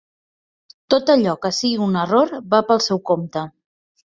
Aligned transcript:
Tot 0.93 1.11
allò 1.15 1.35
que 1.43 1.51
sigui 1.57 1.85
un 1.89 1.99
error, 2.07 2.33
va 2.55 2.63
pel 2.73 2.85
seu 2.87 3.03
compte. 3.11 3.45